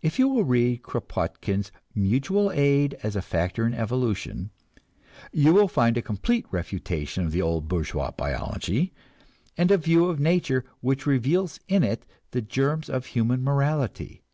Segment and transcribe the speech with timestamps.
[0.00, 4.50] If you will read Kropotkin's "Mutual Aid as a Factor in Evolution,"
[5.30, 8.92] you will find a complete refutation of the old bourgeois biology,
[9.56, 14.24] and a view of nature which reveals in it the germs of human morality.